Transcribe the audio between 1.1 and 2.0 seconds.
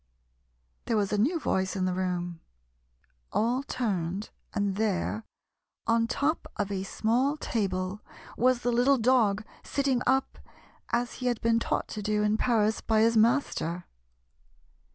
a new voice in the